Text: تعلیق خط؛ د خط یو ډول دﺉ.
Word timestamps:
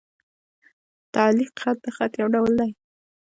تعلیق 1.13 1.51
خط؛ 1.61 1.77
د 1.85 1.87
خط 1.95 2.11
یو 2.21 2.27
ډول 2.35 2.51
دﺉ. 2.59 2.71